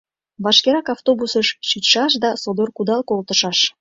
Вашкерак 0.43 0.87
автобусыш 0.95 1.47
шичшаш 1.69 2.13
да 2.23 2.29
содор 2.43 2.69
кудал 2.77 3.01
колтышаш! 3.09 3.59